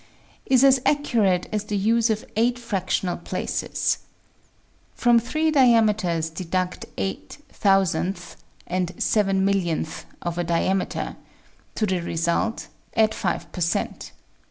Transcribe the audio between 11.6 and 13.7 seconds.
to the result, add five per